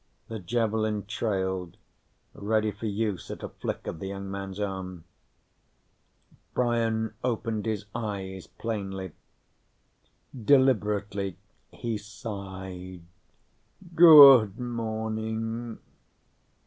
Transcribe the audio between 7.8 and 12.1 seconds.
eyes plainly. Deliberately, he